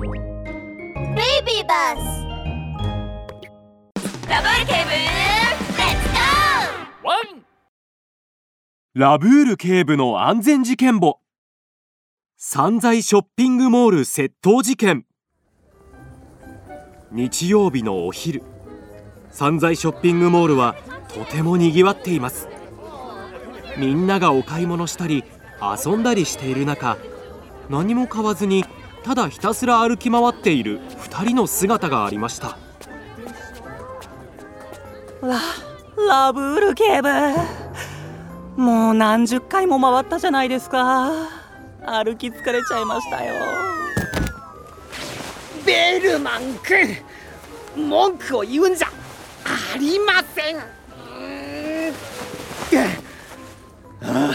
[0.00, 2.00] ベイビーバス
[4.26, 5.58] ダブーブルレッ
[6.00, 7.44] ツゴーワン
[8.94, 11.18] ラブール警部の安全事件簿。
[12.38, 15.04] 散財ショッピングモール窃盗事件。
[17.12, 18.42] 日曜日のお昼。
[19.30, 20.76] 散財ショッピングモールは
[21.12, 22.48] とてもにぎわっています。
[23.76, 25.24] みんながお買い物したり
[25.60, 26.96] 遊んだりしている中
[27.68, 28.64] 何も買わずに
[29.02, 32.58] ただひたすら歩き回っている2人の姿がありました。
[35.22, 35.38] ラ
[36.08, 37.08] ラブール警部。
[38.56, 41.10] もう何十回も回ったじゃないですか。
[41.86, 43.34] 歩き疲れちゃいましたよ。
[45.64, 46.96] ベルマン君
[47.88, 48.88] 文句を言うんじゃ
[49.44, 50.56] ありません。
[50.56, 51.94] うーん
[54.02, 54.32] あ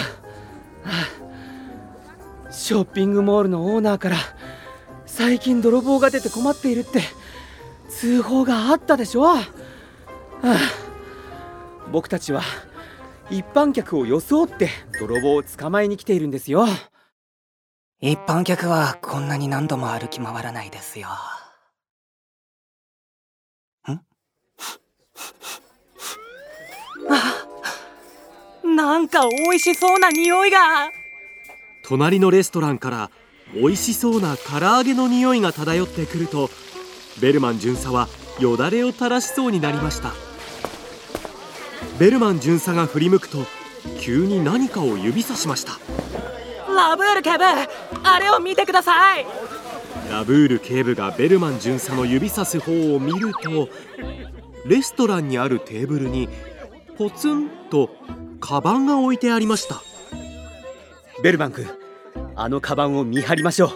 [0.85, 4.17] あショッピングモールのオーナーから
[5.15, 6.99] 最近泥棒が出て困っているって
[7.87, 9.37] 通報があったでしょ、は
[10.43, 10.57] あ、
[11.89, 12.41] 僕たちは
[13.29, 16.65] 一般客を装って泥棒を捕まえに来ているんですよ。
[18.01, 21.07] 一般客はこんなに何度も歩き回らないですよ。
[21.07, 21.11] ん？
[27.09, 30.89] あなんか美味しそうな匂いが。
[31.85, 33.11] 隣のレストランから
[33.53, 36.49] 美味しそうな唐揚げの匂いが漂ってくると
[37.21, 38.07] ベルマン巡査は
[38.39, 40.13] よだれを垂らしそうになりました。
[41.99, 43.37] ベルマン巡査が振り向くと
[44.01, 45.79] 急に何かを指さしました。
[46.75, 47.45] ラブール警部
[48.03, 49.25] あれを見てください。
[50.09, 53.69] ラブール警部がベルマン巡査の指さす方を見ると
[54.65, 56.27] レストランにあるテーブルに
[56.97, 57.89] ポツンと
[58.41, 59.81] カバンが置いてありました。
[61.23, 61.84] ベルマン君
[62.37, 63.71] あのカバンを見張りましょう。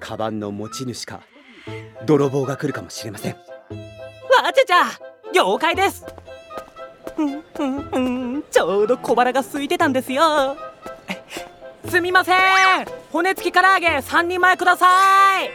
[0.00, 1.20] カバンの持ち主か
[2.04, 3.32] 泥棒が来るかもしれません。
[3.34, 3.40] わ
[4.52, 4.84] ちゃちゃ
[5.32, 6.04] 了解です。
[7.16, 10.22] うんうんうんちょうど小腹が空いてたんですよ。
[11.88, 12.36] すみません。
[13.10, 15.50] 骨付き唐揚げ3人前ください。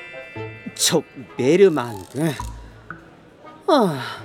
[0.76, 1.04] ちょ
[1.38, 2.34] ベルマン君は
[3.68, 4.24] あ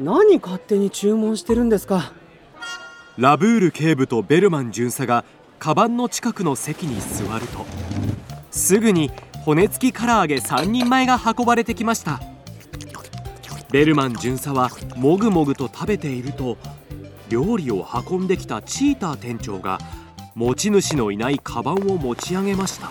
[0.00, 2.12] 何勝手に注文してるんですか。
[3.18, 5.24] ラブール警部とベルマン巡査が
[5.58, 7.66] カバンの近くの席に座ると
[8.50, 9.10] すぐに
[9.44, 12.20] 骨付き唐揚げ3人前が運ばれてきました。
[13.70, 16.56] ベルマン巡査はもぐもぐと食べていると
[17.28, 19.78] 料理を運んできたチーター店長が
[20.34, 22.90] 持ち主のいないカバンを持ち上げました。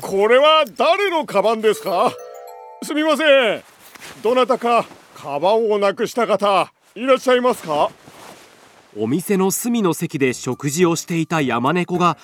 [0.00, 2.12] これは誰のカバンですか？
[2.82, 3.62] すみません。
[4.22, 4.86] どなたか
[5.16, 7.90] カバンをなくした方いらっしゃいますか？
[8.98, 12.16] お店の隅の席で食事をしていた山猫が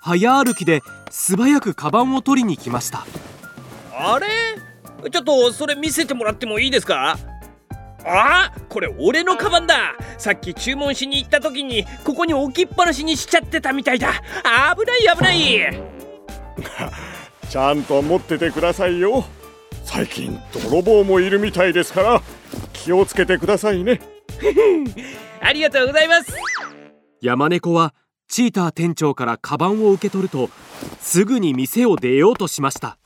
[0.00, 3.06] 早歩きで素早くカバンを取りに来ました。
[3.92, 4.26] あれ？
[5.10, 7.18] ちょっとそれ見せてもらってもいいですか？
[8.04, 8.52] あ？
[8.68, 9.94] これ俺のカバンだ。
[10.16, 14.12] さっき注文しに行った時にここに置きっぱなしにしちゃってたみたいだ。
[14.74, 15.82] 危ない危ない。
[17.50, 19.24] ちゃんと持っててくださいよ。
[19.84, 20.38] 最近
[20.68, 22.22] 泥棒もいるみたいですから
[22.72, 24.00] 気をつけてくださいね
[25.40, 26.34] ありがとうございます。
[27.20, 27.94] 山猫は
[28.28, 30.50] チーター店長からカバンを受け取ると
[31.00, 32.98] すぐに店を出ようとしました。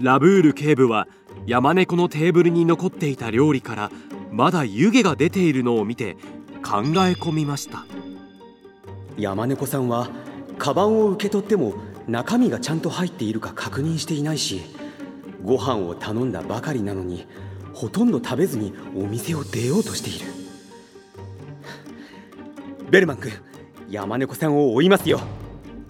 [0.00, 1.06] ラブール警部は
[1.46, 3.90] 山猫のテーブルに残っていた料理から
[4.30, 6.14] まだ湯気が出ているのを見て
[6.64, 7.84] 考え込みました。
[9.16, 10.08] 山猫さんは
[10.58, 11.74] カバンを受け取っても
[12.08, 14.62] 中身がちゃんと入っているか確認していないし
[15.44, 17.26] ご飯を頼んだばかりなのに
[17.74, 20.41] ほとんど食べずにお店を出ようとしている
[22.92, 23.32] ベルマン君
[23.88, 25.18] 山猫さんを追いますよ。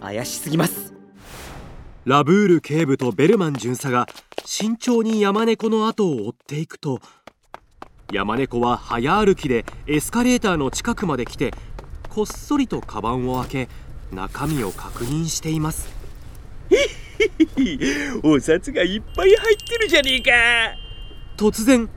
[0.00, 0.94] 怪しすぎます。
[2.04, 4.06] ラブール警部とベルマン巡査が
[4.44, 7.00] 慎重に山猫の後を追っていくと
[8.12, 11.52] 山猫は早歩きでエスカレーターの近くまで来て
[12.08, 13.68] こっそりとカバンを開け
[14.12, 15.88] 中身を確認しています。
[18.22, 20.30] お札がいっぱい入ってるじゃねえか。
[21.36, 21.88] 突然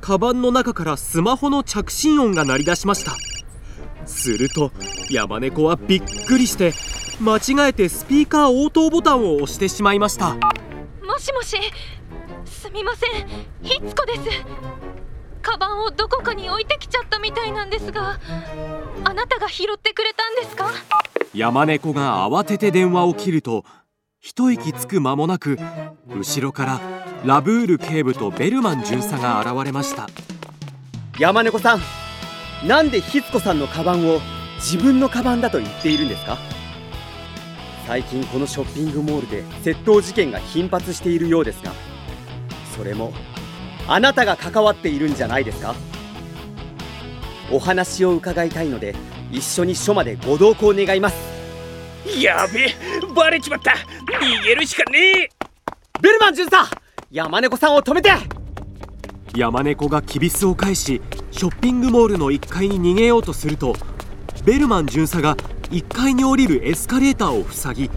[0.00, 3.16] カバンの中からスマホの着信音が鳴り出しました
[4.06, 4.72] すると
[5.10, 6.72] 山猫はびっくりして
[7.20, 10.34] 間違えてスピーカー応答ボタンを押してしまいました。
[10.34, 11.56] もしもし
[12.44, 13.28] すみません。
[13.62, 14.20] ひつこです。
[15.42, 18.20] カバンをどこかに置いてきちゃったみたいなんですが
[19.04, 20.70] あなたが拾ってくれたんですか？
[21.34, 23.64] 山猫が慌てて電話を切ると
[24.20, 25.58] 一息つく間もなく
[26.08, 26.80] 後ろから
[27.24, 30.08] ラブール警部とベルマン巡査が現れました。
[31.18, 31.80] 山猫さん
[32.66, 34.20] なんでひつこさんのカバンを
[34.56, 36.38] 自分のカバンだと言っているんですか？
[37.86, 41.72] 最近このショッピングモールで窃盗事件が頻発しているようですが
[42.76, 43.12] それも
[43.88, 45.74] あなたが関わっているんじゃないですか？
[47.50, 48.94] お話を伺いたいので
[49.32, 51.16] 一緒に署までご同行願います。
[52.20, 52.74] やべえ
[53.14, 53.72] バレちまった。
[53.72, 55.28] 逃げるしかねえ。
[56.00, 56.68] ベルマン巡査
[57.10, 58.10] 山猫さんを止めて
[59.34, 61.00] 山猫がキビスを返し
[61.30, 63.74] ショッピングモールの1階に逃げようとすると
[64.44, 65.36] ベルマン巡査が
[65.70, 67.90] 1階に降りるエスカレーターを塞ぎ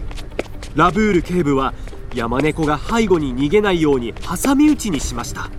[0.74, 1.74] ラブール警部は
[2.14, 5.50] 山猫が背後に逃げないように挟み撃ちにしました。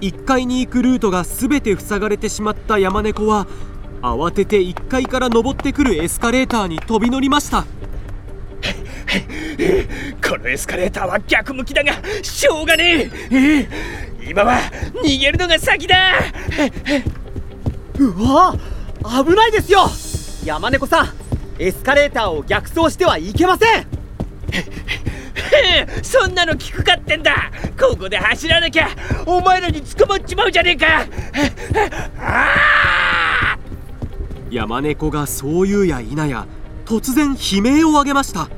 [0.00, 3.46] 1階に行くルートが全て塞がれてしまった山猫は
[4.02, 7.66] 慌てて1階から登ってくるエスカレーターに飛び乗りました。
[10.26, 11.92] このエスカレーターは逆向きだが
[12.22, 14.09] しょうがねえ。
[14.28, 14.60] 今は
[15.02, 16.12] 逃げるのが先だ。
[17.98, 18.54] うわ
[19.24, 19.88] 危ないですよ。
[20.44, 21.08] 山猫さん
[21.58, 23.86] エスカレーターを逆走してはいけません。
[26.02, 27.50] そんなの聞くかってんだ。
[27.78, 28.88] ここで走らなきゃ
[29.26, 31.06] お前らに捕まっちまうじゃねえか。
[32.18, 33.58] あ
[34.50, 36.46] 山猫がそう言うや否や
[36.84, 38.48] 突然悲鳴を上げました。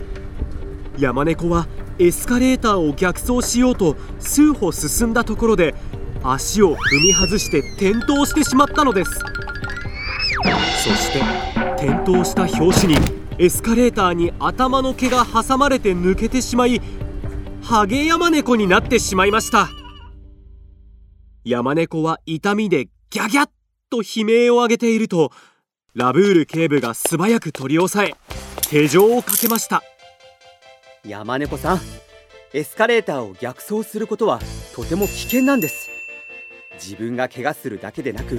[0.98, 1.66] 山猫は
[1.98, 5.74] エスカレーターを逆走しようと数歩進んだところで
[6.22, 9.10] 足を踏み外して転倒してしまったのです。
[10.82, 11.20] そして
[11.76, 12.96] 転倒した拍子に
[13.38, 16.80] エスカレーターに頭の毛が挟まれて抜けてしまい
[17.62, 19.68] ハゲ山猫になってしまいました。
[21.44, 23.48] 山猫は痛みでギャギャッ
[23.90, 25.32] と悲鳴を上げていると
[25.94, 28.16] ラブール警部が素早く取り押さえ
[28.68, 29.82] 手錠をかけました。
[31.04, 31.80] 山猫さん。
[32.54, 34.38] エスカレーターを逆走することは
[34.74, 35.88] とても危険なんです。
[36.74, 38.38] 自分が怪我するだけでなく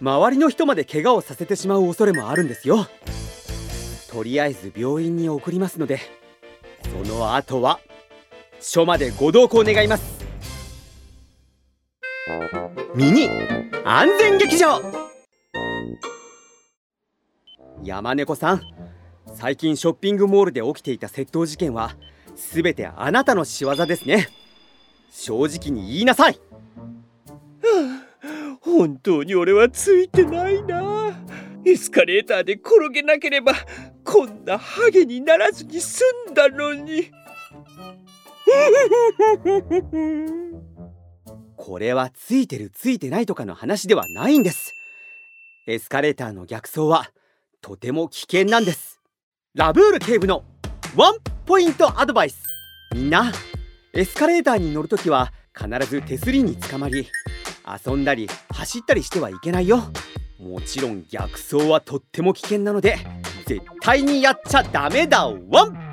[0.00, 2.86] 周りの人まで怪我をさせてしまう恐れもあるんですよ。
[4.10, 6.00] とりあえず病院に送りますので
[6.84, 7.80] その後は
[8.60, 10.24] 署までご同行願います。
[12.94, 13.28] ミニ
[13.84, 14.80] 安全劇場。
[17.82, 18.75] 山猫さん
[19.46, 21.94] 最近ショッピングモールで起きていた窃盗事件は
[22.34, 24.28] 全てあなたの仕業ですね。
[25.12, 26.40] 正直に言いなさい。
[28.60, 31.16] 本当に俺はついてないな。
[31.64, 33.52] エスカレーターで転げなければ
[34.02, 37.12] こんなハゲにならずに済んだのに。
[41.56, 44.74] これはついてるついてないとかの話ではないんです。
[45.68, 47.12] エスカレーターの逆走は
[47.60, 48.96] とても危険なんです
[49.56, 50.44] ラブール警部の
[50.96, 51.14] ワン
[51.46, 52.42] ポイントアドバイス。
[52.94, 53.32] みんな
[53.94, 57.08] エスカレーターに乗るときは必ず手すりにつかまり
[57.86, 59.84] 遊んだり走ったりしてはいけないよ。
[60.38, 62.98] もちろん逆走はとっても危険なので
[63.46, 65.26] 絶対にやっちゃダメだ。
[65.26, 65.85] ワン